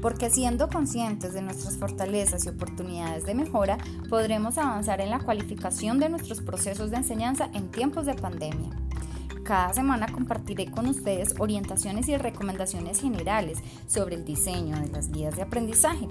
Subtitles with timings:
[0.00, 5.98] porque siendo conscientes de nuestras fortalezas y oportunidades de mejora, podremos avanzar en la cualificación
[5.98, 8.70] de nuestros procesos de enseñanza en tiempos de pandemia.
[9.44, 15.36] Cada semana compartiré con ustedes orientaciones y recomendaciones generales sobre el diseño de las guías
[15.36, 16.06] de aprendizaje.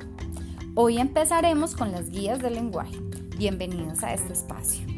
[0.73, 2.99] Hoy empezaremos con las guías del lenguaje.
[3.37, 4.96] Bienvenidos a este espacio.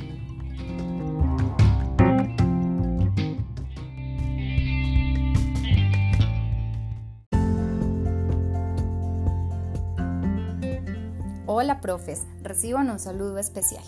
[11.62, 13.84] Hola profes, reciban un saludo especial.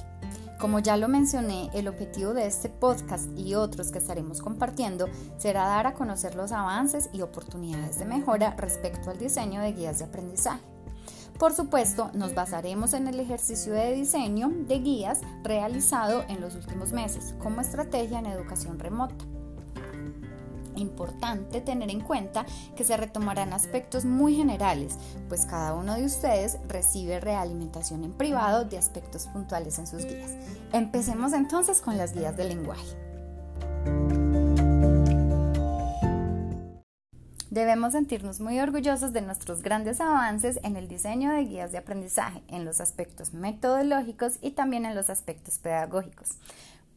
[0.59, 5.07] Como ya lo mencioné, el objetivo de este podcast y otros que estaremos compartiendo
[5.37, 9.99] será dar a conocer los avances y oportunidades de mejora respecto al diseño de guías
[9.99, 10.65] de aprendizaje.
[11.39, 16.91] Por supuesto, nos basaremos en el ejercicio de diseño de guías realizado en los últimos
[16.91, 19.23] meses como estrategia en educación remota
[20.81, 24.97] importante tener en cuenta que se retomarán aspectos muy generales,
[25.29, 30.35] pues cada uno de ustedes recibe realimentación en privado de aspectos puntuales en sus guías.
[30.73, 32.97] Empecemos entonces con las guías del lenguaje.
[37.51, 42.41] Debemos sentirnos muy orgullosos de nuestros grandes avances en el diseño de guías de aprendizaje,
[42.47, 46.29] en los aspectos metodológicos y también en los aspectos pedagógicos.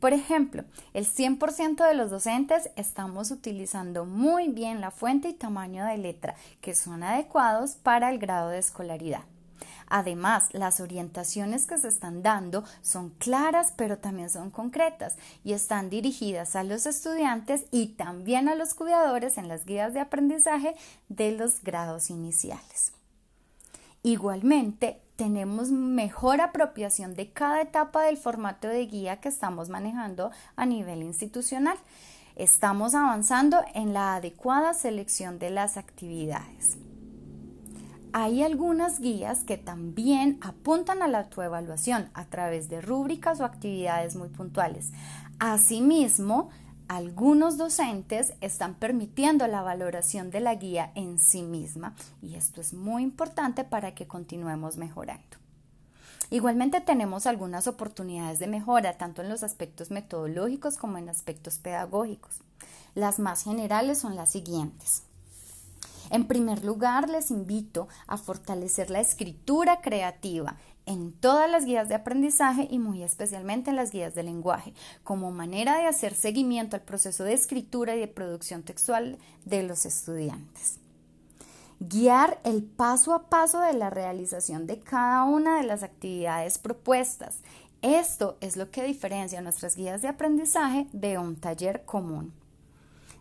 [0.05, 5.87] Por ejemplo, el 100% de los docentes estamos utilizando muy bien la fuente y tamaño
[5.87, 9.23] de letra que son adecuados para el grado de escolaridad.
[9.87, 15.89] Además, las orientaciones que se están dando son claras, pero también son concretas y están
[15.89, 20.75] dirigidas a los estudiantes y también a los cuidadores en las guías de aprendizaje
[21.09, 22.93] de los grados iniciales.
[24.03, 30.67] Igualmente, tenemos mejor apropiación de cada etapa del formato de guía que estamos manejando a
[30.67, 31.77] nivel institucional.
[32.37, 36.79] Estamos avanzando en la adecuada selección de las actividades.
[38.13, 44.15] Hay algunas guías que también apuntan a la autoevaluación a través de rúbricas o actividades
[44.15, 44.93] muy puntuales.
[45.41, 46.51] Asimismo,
[46.89, 52.75] algunos docentes están permitiendo la valoración de la guía en sí misma y esto es
[52.75, 55.39] muy importante para que continuemos mejorando.
[56.31, 62.41] Igualmente tenemos algunas oportunidades de mejora tanto en los aspectos metodológicos como en aspectos pedagógicos.
[62.95, 65.03] Las más generales son las siguientes.
[66.11, 70.57] En primer lugar, les invito a fortalecer la escritura creativa
[70.87, 75.31] en todas las guías de aprendizaje y muy especialmente en las guías de lenguaje, como
[75.31, 80.79] manera de hacer seguimiento al proceso de escritura y de producción textual de los estudiantes.
[81.81, 87.39] Guiar el paso a paso de la realización de cada una de las actividades propuestas.
[87.83, 92.33] Esto es lo que diferencia nuestras guías de aprendizaje de un taller común.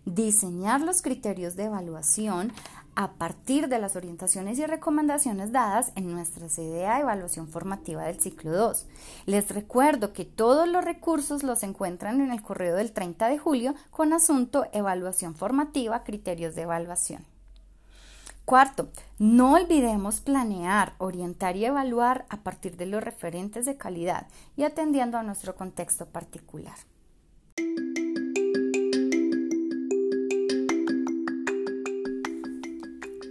[0.06, 2.52] Diseñar los criterios de evaluación
[2.96, 8.20] a partir de las orientaciones y recomendaciones dadas en nuestra CDA de evaluación formativa del
[8.20, 8.86] ciclo 2.
[9.26, 13.76] Les recuerdo que todos los recursos los encuentran en el correo del 30 de julio
[13.92, 17.26] con asunto evaluación formativa, criterios de evaluación.
[18.46, 24.28] Cuarto, no olvidemos planear, orientar y evaluar a partir de los referentes de calidad
[24.58, 26.76] y atendiendo a nuestro contexto particular.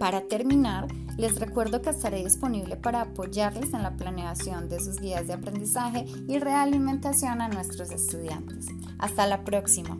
[0.03, 0.87] Para terminar,
[1.17, 6.03] les recuerdo que estaré disponible para apoyarles en la planeación de sus guías de aprendizaje
[6.27, 8.65] y realimentación a nuestros estudiantes.
[8.99, 9.97] Hasta la próxima.